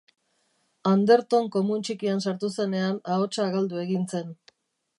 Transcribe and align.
Anderton 0.91 1.49
komun 1.57 1.85
txikian 1.89 2.23
sartu 2.31 2.51
zenean 2.63 2.99
ahotsa 3.17 3.49
galdu 3.57 3.81
egin 3.85 4.09
zen. 4.15 4.37